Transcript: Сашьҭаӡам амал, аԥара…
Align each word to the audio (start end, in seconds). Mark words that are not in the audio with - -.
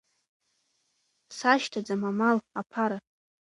Сашьҭаӡам 1.37 2.01
амал, 2.09 2.37
аԥара… 2.59 2.97